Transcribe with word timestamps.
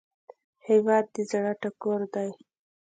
هیواد 0.67 1.05
د 1.15 1.15
زړه 1.31 1.51
ټکور 1.61 2.01
دی 2.13 2.29